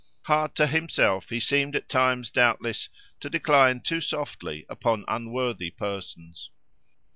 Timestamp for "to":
0.55-0.65, 3.19-3.29